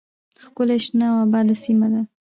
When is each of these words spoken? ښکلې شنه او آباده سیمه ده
ښکلې 0.43 0.77
شنه 0.85 1.05
او 1.11 1.17
آباده 1.25 1.55
سیمه 1.63 1.87
ده 1.93 2.01